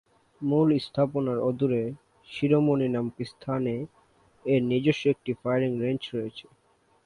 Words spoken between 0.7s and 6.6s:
স্থাপনার অদূরে শিরোমণি নামক স্থানে এর নিজস্ব একটি ফায়ারিং রেঞ্জ রয়েছে।